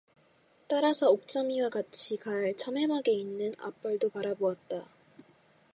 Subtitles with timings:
[0.67, 4.87] 따라서 옥점이와 같이 갈 참외막 있는 앞벌도 바라보았다.